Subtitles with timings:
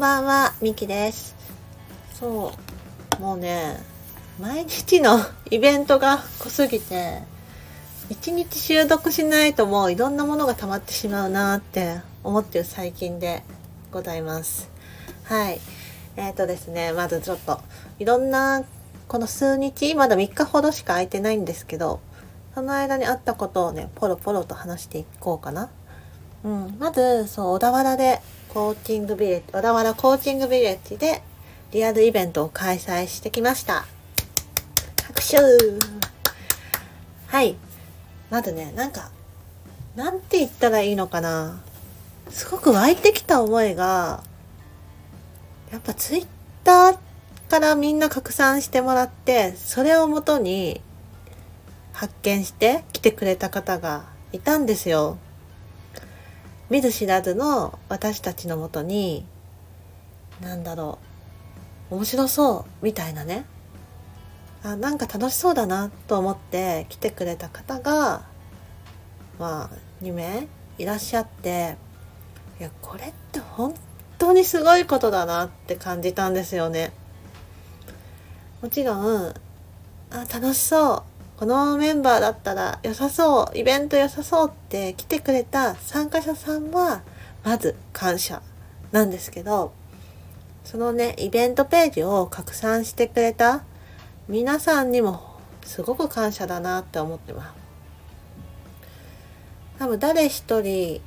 [0.00, 1.36] んばんは、みきです。
[2.14, 2.54] そ
[3.18, 3.76] う、もうね、
[4.40, 5.18] 毎日の
[5.50, 7.18] イベントが濃すぎて、
[8.08, 13.42] 一日習読しないともういろんなものが溜まってしまうなって思ってる最近で
[13.92, 14.70] ございます。
[15.24, 15.60] はい。
[16.16, 17.60] えっ、ー、とですね、まずちょっと、
[17.98, 18.64] いろんな、
[19.06, 22.00] この数日、まだ3日ほどしか空いてないんですけど、
[22.54, 25.68] その間にあったことをね、ポロポロと話していこうかな。
[26.42, 28.22] うん、まず、そう、小田原で、
[28.52, 31.22] コーチングビレッジ、小田原コーチングビレッジで、
[31.70, 33.86] リアルイベントを開催してきました。
[35.04, 35.36] 拍手
[37.28, 37.54] はい。
[38.28, 39.12] まずね、なんか、
[39.94, 41.62] なんて言ったらいいのかな。
[42.30, 44.24] すごく湧いてきた思いが、
[45.70, 46.26] やっぱツイッ
[46.64, 46.98] ター
[47.48, 50.80] からみんな拡散してもらって、それをもとに
[51.92, 55.18] 発見して来てくれた方がいたんですよ。
[56.70, 59.26] 見ず知らずの私たちのもとに、
[60.40, 60.98] なんだろ
[61.90, 63.44] う、面白そうみたいなね。
[64.62, 68.22] あ、なんか楽しそうだなと思って来てくれた方が、
[69.38, 69.70] まあ、
[70.04, 70.46] 2名
[70.78, 71.76] いらっしゃって、
[72.60, 73.74] いや、これって本
[74.18, 76.92] 当にすごいことだなって感じたんですよね。
[78.62, 79.34] もちろん、
[80.10, 81.09] あ、楽しそう。
[81.40, 87.00] このメンバーだったら良さそう、イベント良さそうって来てくれた参加者さんは、
[87.42, 88.42] まず感謝
[88.92, 89.72] なんですけど、
[90.66, 93.62] そのね、イベントページを拡散してくれた
[94.28, 97.54] 皆さんにもすごく感謝だなって思ってます。
[99.78, 101.00] 多分誰一人、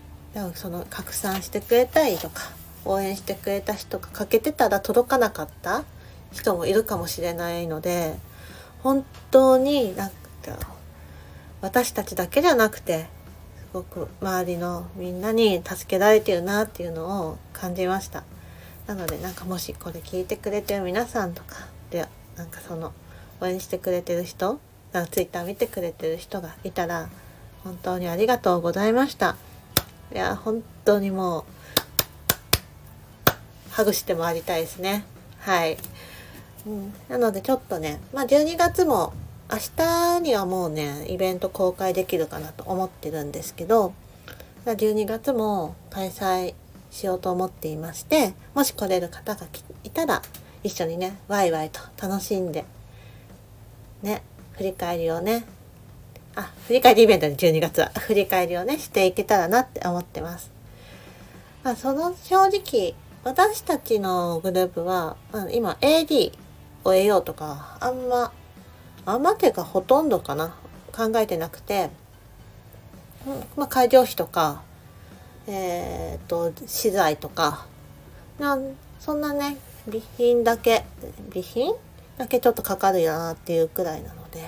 [0.55, 2.41] その拡散してくれたりとか、
[2.85, 5.83] 応援してくれた人がかけてたら届かなかった
[6.31, 8.15] 人もいるかもしれないので、
[8.81, 10.11] 本当になん
[10.51, 10.67] か
[11.61, 13.07] 私たちだけじゃなくて
[13.57, 18.23] すごく周りのみんなに助けられてるなっていうのを感じました。
[18.87, 21.55] なのでなんかもしこれ聞いてくれてる皆さんとか
[21.89, 22.91] でなんかその
[23.39, 24.59] 応援してくれてる人
[24.91, 27.09] なんかツイッター見てくれてる人がいたら
[27.63, 29.37] 本当にありがとうございました。
[30.13, 31.43] いや本当にもう
[33.71, 35.05] ハグして回りたいですね。
[35.39, 35.77] はい。
[36.65, 39.13] うん、なのでちょっとね、まあ、12月も
[39.53, 43.93] 明日にはもうねイベント公開できるかなと思ってるんですけど
[44.65, 46.55] 12月も開催
[46.89, 49.45] しようと思っていましてもし来れる方が
[49.83, 50.23] いたら
[50.63, 52.65] 一緒にねワイワイと楽しんで
[54.01, 55.45] ね振り返りをね
[56.35, 60.49] あ振り返りイベントで12月は振り返りをねしていけたらなって思ってます。
[61.63, 65.15] まあ、その正直私たちのグループは、
[65.53, 66.33] 今 AD
[66.83, 68.33] を得ようとかあんま
[69.05, 70.55] あまっていうかほとんどかな。
[70.95, 71.89] 考えてなくて、
[73.55, 74.61] まあ、会場費とか
[75.47, 77.65] えっ、と資材とか。
[78.39, 80.85] なんそんなね備品だけ
[81.29, 81.73] 備品？
[82.17, 84.47] だけちょっとかかるよなっていうくらいなので。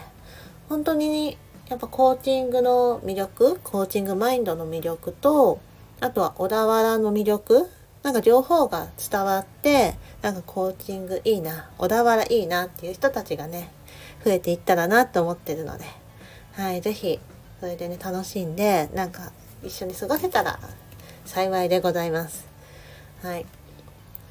[0.70, 1.38] 本当に
[1.68, 3.60] やっぱコーチングの魅力？
[3.64, 5.60] コーチングマインドの魅力と
[6.00, 7.70] あとは小田原の魅力？
[8.04, 13.72] なんか情報が伝わって、なんかコーチングいいな、小田原いいなっていう人たちがね、
[14.26, 15.86] 増えていったらなと思ってるので、
[16.54, 17.20] はい、ぜひ、
[17.60, 19.32] それでね、楽しんで、なんか
[19.64, 20.60] 一緒に過ごせたら
[21.26, 22.48] 幸いでございます。
[23.22, 23.46] はい。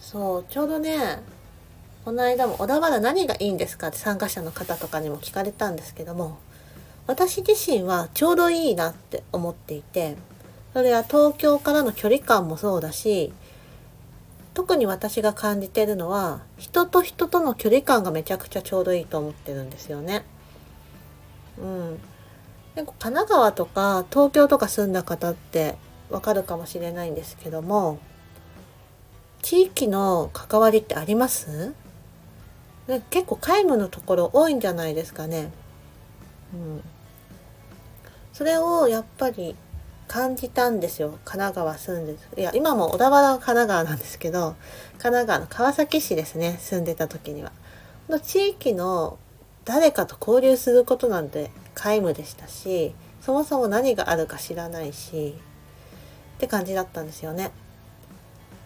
[0.00, 1.22] そう、ちょうどね、
[2.04, 6.38] この間も小田原何がいいんですかって参加者の方とかにも聞かれたんですけども、
[7.06, 10.16] 私自身はちょうどいいなって思っていて、
[10.72, 13.32] それは東京からの距離感もそうだし、
[14.54, 20.24] 特に私が感じてるのは人と人との距離感がめちゃくちゃちょうどいいと思ってるんですよね。
[21.58, 21.96] うん。
[22.74, 25.76] で神奈川とか東京とか住んだ方って
[26.08, 27.98] わかるかもしれないんですけども
[29.42, 31.74] 地域の関わりってあります？
[32.86, 35.50] で結構皆無のところ多いんじゃないですかね。
[36.52, 36.82] うん。
[38.32, 39.54] それをやっぱり
[40.08, 41.18] 感じたんですよ。
[41.24, 44.54] 神奈川住んでいや今も小田原は神奈川なんですけど
[44.92, 46.56] 神奈川の川崎市ですね。
[46.60, 47.52] 住んでた時には。
[48.08, 49.18] の地域の
[49.64, 55.34] 誰かと交流することなんて皆無でしたしそもそも何があるか知らないし
[56.36, 57.50] って感じだったんですよね。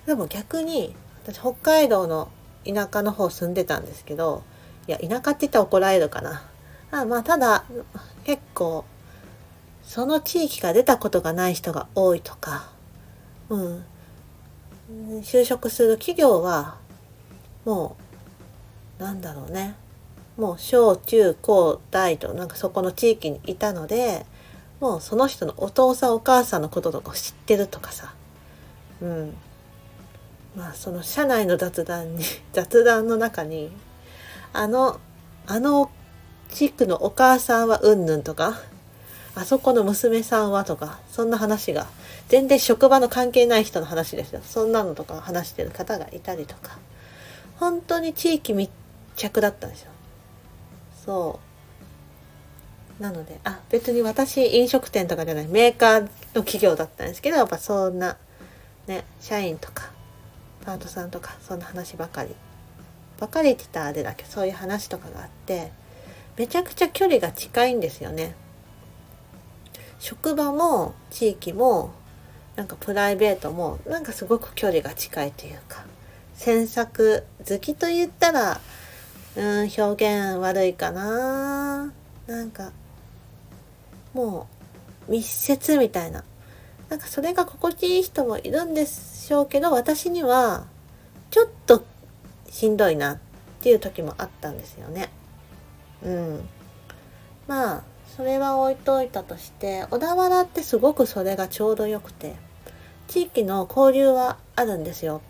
[0.07, 2.29] でも逆に私北海道の
[2.65, 4.43] 田舎の方住んでたんですけど
[4.89, 6.43] いや田舎って言ったら怒られるかな。
[6.91, 7.65] あまあただ
[8.25, 8.85] 結構
[9.89, 12.69] その地域から出たことがない人が多いとか、
[13.49, 13.85] うん、
[15.23, 16.77] 就職する企業は
[17.65, 17.97] も
[19.01, 19.75] うなんだろうね。
[20.37, 24.27] もう小中高大となんかそこの地域にいたので
[24.79, 28.13] もうその人のお父さんお母さんのこととか知ってるとかさ、
[29.01, 29.35] うん、
[30.55, 33.73] まあその社内の雑談に 雑談の中に
[34.53, 35.01] あの
[35.47, 35.91] あの
[36.51, 38.61] 地区のお母さんはうんぬんとか
[39.39, 41.87] あそこの娘さんはとかそんな話が
[42.29, 44.41] 全然職場の関係ない人の話ですよ。
[44.43, 46.79] そんなのとか話してる方がいたりとか。
[47.59, 48.71] 本当に地域密
[49.17, 49.91] 着だったんですよ。
[51.05, 51.41] そ
[53.01, 53.03] う。
[53.03, 56.09] なのであ別に私飲食店とかじゃないメーカーの
[56.43, 58.17] 企業だったんですけどやっぱそんな
[58.89, 59.93] ね社員とか
[60.65, 62.35] パートさんとかそんな話ばかり。
[63.21, 65.73] ばかりって言ったらあれだけどそういう話とかがあって
[66.37, 68.35] めちゃくちゃ距離が近いんですよね。
[69.99, 71.93] 職場も地域も
[72.57, 75.85] なんかプライベートもなんかすごく距離が近いというか
[76.35, 78.61] 詮索好きと言ったら
[79.37, 81.93] うん表現悪いかな
[82.27, 82.73] なんか
[84.15, 84.49] も
[85.09, 86.25] う密接みたいな
[86.89, 90.67] なんかそれが心地いい人もいるんでしょうけど私には
[91.31, 91.85] ちょっと
[92.49, 93.19] しんどいなっ
[93.61, 95.11] ていう時もあったんですよね。
[96.03, 96.49] うん。
[97.47, 97.83] まあ
[98.17, 102.35] それは置いといたとして小田原ってすごくそれがちょうどよくて
[103.07, 105.23] 地域の交流はあるんですよ。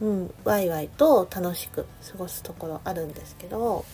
[0.00, 3.84] うん、ワイワイと楽しく過ごすところあるんですけど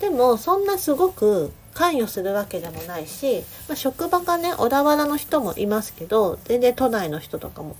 [0.00, 7.76] でもそんなすごく関与するわけでもないし、まあ、職場がね小田原の人もいますけど全然都内の人とかも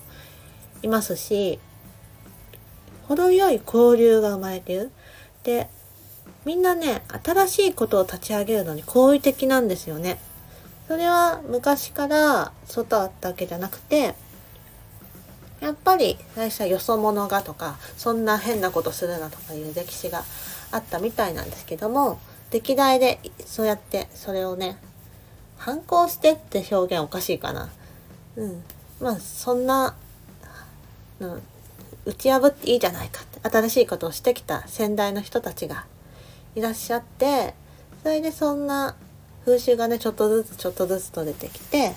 [0.83, 1.61] いますし
[3.09, 4.91] 程よい交流が生まれてる。
[5.45, 5.69] で
[6.45, 10.19] みんなね新しいことを立ち上げるのに好意的なんですよね。
[10.89, 14.15] それは昔から外あったわけじゃなくて
[15.61, 20.25] やっぱり最初はよそ者がとかそんな変なことするなとかいう歴史が
[20.73, 22.19] あったみたいなんですけども
[22.51, 24.77] 歴代でそうやってそれをね
[25.57, 27.71] 反抗してって表現おかしいかな。
[28.37, 28.63] うん。
[29.01, 29.95] まあそんな、
[31.21, 31.43] うん、
[32.05, 35.87] 打ち破っていいじゃないかって新しいことをしてきた先代の人たちが
[36.55, 37.55] いらっしゃって
[38.03, 38.97] それでそんな
[39.45, 41.93] 風習がねちょっとずつちょっとずつと出てきて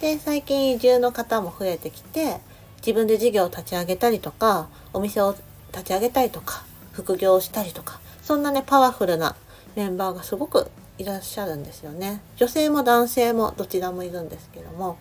[0.00, 2.38] で最近移住の方も増えてきて
[2.78, 5.36] 自分で事業を立ち上げたりとかお店を
[5.72, 9.36] 立ち上げたりとか副業をしたりとかそんなねパワフルな
[9.76, 12.20] メンバーがすごくいらっしゃるんですよね。
[12.36, 14.98] 女性も男性もどちらもいるんですけども。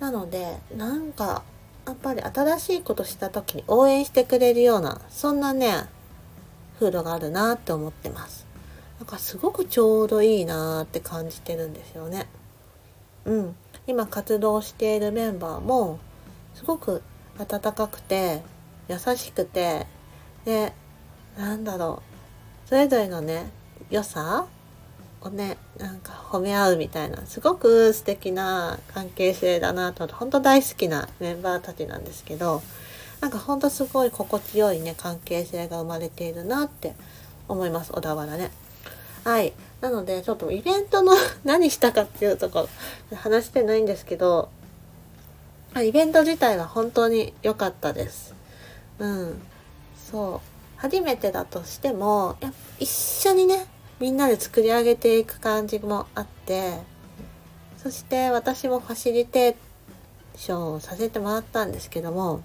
[0.00, 1.42] なのでなんか
[1.86, 5.86] やっぱり新しいことした時に応援してくれるようなそんなね
[6.80, 8.46] 風土があるなって思ってます。
[8.98, 12.26] なんかすごくちょうどいいなって感じてるんですよね。
[13.26, 13.56] うん。
[13.86, 15.98] 今活動しているメンバーも
[16.54, 17.02] すごく
[17.38, 18.42] 温かくて
[18.88, 19.86] 優しくて
[20.46, 20.72] で
[21.36, 22.02] なんだろ
[22.66, 22.68] う。
[22.68, 23.50] それぞれのね
[23.90, 24.46] 良さ
[25.20, 32.62] をねなんか褒め合うみたいなすごく素敵な関係性だなと本当大好きなメンバーたちなんですけど
[33.20, 36.94] なんかほんとすごい心地よいね関係性が生まれているなって
[37.48, 38.50] 思います小田原ね。
[39.24, 41.12] はいなのでちょっとイベントの
[41.44, 42.68] 何したかっていうとこ
[43.10, 44.48] ろ話してないんですけど
[45.78, 48.34] イベント自体は本当に良かったです。
[48.98, 49.40] うん。
[50.10, 50.50] そう。
[50.76, 53.66] 初めてだとしても、や一緒にね、
[54.00, 56.78] みんなで作り上げていく感じもあって、
[57.76, 59.54] そして私もファシリテー
[60.36, 62.42] ションをさせてもらったんですけども、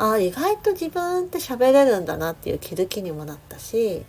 [0.00, 4.02] ああ、意外と自分って喋れるんだなっていう気づきにもなったし、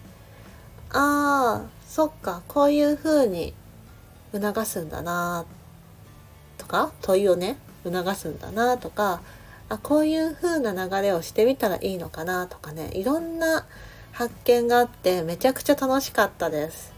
[0.90, 3.54] ああ、そっか、こういう風に
[4.32, 5.46] 促すんだな
[6.58, 9.22] とか、問いをね、促すんだなとか
[9.70, 13.66] あこういう風な流れをしてみたらいいのかなとかねいろんな
[14.12, 16.94] 発見があってめちゃくちゃ楽しかったです。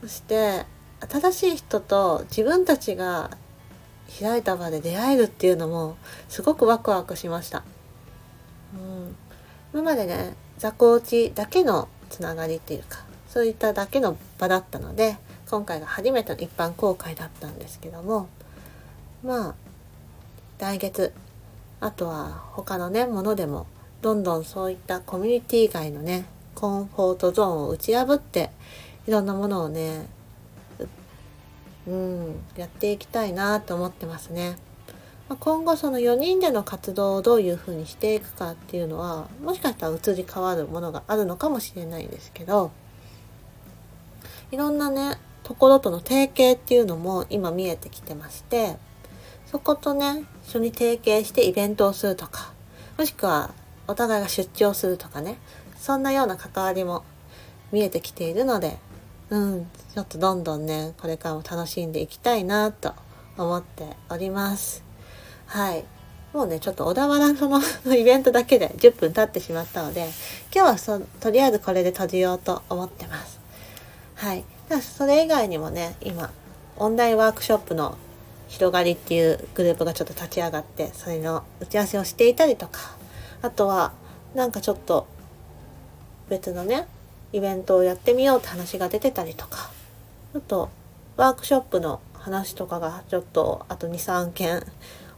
[0.00, 0.64] そして
[1.10, 3.30] 新しい人と自分たちが
[4.20, 5.96] 開いた場で出会えるっていうのも
[6.28, 7.64] すごくワクワクしました、
[9.72, 15.16] 今までね座コーチだけのつながりっていうかそういっただけの場だったので
[15.50, 18.28] 今回が初めての一般公開だったんですけども
[19.22, 19.54] まあ
[20.58, 21.12] 来月
[21.80, 23.66] あとは他のねものでも
[24.02, 28.50] どんどんそういったコミュニティ外のねコンフォートゾーンを打ち破って
[29.06, 30.06] いろんなものをね
[31.86, 34.56] うんやっていきたいなと思ってますね。
[35.28, 42.70] ま今後その4人での活動をどういうふうにしていくかっていうのはもしかしたら移り変わるものがあるのかもしれないんですけど
[44.52, 48.76] いろんなねところとの提携っていうのも今見えてきてまして
[49.46, 52.52] そことね一緒に提携してイベントをするとか
[52.98, 53.52] もしくは
[53.88, 55.38] お互いが出張するとかね
[55.76, 57.04] そんなような関わりも
[57.72, 58.78] 見えてきているので
[59.30, 62.94] うんちょっとどんどんねこれからも楽しんでいきたいなと
[63.36, 64.85] 思っております。
[65.46, 65.84] はい。
[66.32, 67.60] もうねちょっと小田原その
[67.96, 70.10] イベントだけで10分経ってしまったので
[70.54, 73.40] 今日はそとりあえずこれで閉じようと思ってます。
[74.16, 74.44] はい。
[74.82, 76.30] それ以外にもね今
[76.76, 77.96] オンラインワークショップの
[78.48, 82.96] 広がりっていうグループがちょっと立ち上がってそれの打ち合わせをしていたりとか
[83.42, 83.92] あとは
[84.34, 85.06] なんかちょっと
[86.28, 86.86] 別のね
[87.32, 89.70] イベントをやってみようって話が出てたりとか
[90.34, 90.70] あと
[91.16, 94.62] ワークショップの話とかがちょっとあと23件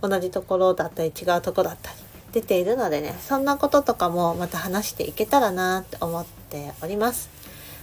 [0.02, 1.96] 同じところだったり違うとこだったり
[2.32, 7.30] 出ているのでねそんなこととかもまた話していけたらなって思っております。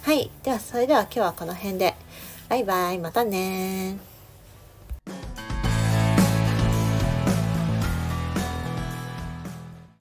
[0.03, 0.29] はい。
[0.43, 1.95] ではそれでは今日はこの辺で。
[2.47, 2.99] バイバイ。
[2.99, 4.14] またね